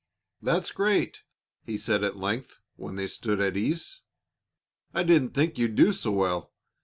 [0.41, 1.21] "That's great!"
[1.63, 4.01] he said when at length they stood at ease.
[4.95, 6.51] "I didn't think you'd do so well.